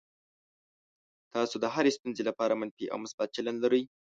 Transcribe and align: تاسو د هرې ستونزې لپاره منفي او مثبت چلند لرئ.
تاسو 1.33 1.55
د 1.59 1.65
هرې 1.73 1.91
ستونزې 1.97 2.23
لپاره 2.29 2.53
منفي 2.61 2.85
او 2.93 2.97
مثبت 3.03 3.27
چلند 3.35 3.57
لرئ. 3.63 3.83